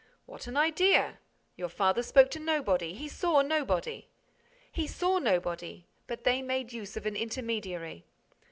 "What 0.25 0.47
an 0.47 0.57
idea! 0.57 1.19
Your 1.55 1.69
father 1.69 2.01
spoke 2.01 2.31
to 2.31 2.39
nobody. 2.39 2.95
He 2.95 3.07
saw 3.07 3.43
nobody." 3.43 4.07
"He 4.71 4.87
saw 4.87 5.19
nobody, 5.19 5.85
but 6.07 6.23
they 6.23 6.41
made 6.41 6.73
use 6.73 6.97
of 6.97 7.05
an 7.05 7.15
intermediary." 7.15 8.07